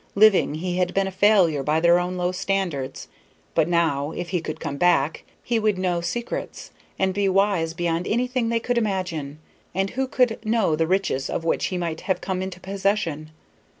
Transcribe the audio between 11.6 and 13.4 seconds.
he might have come into possession?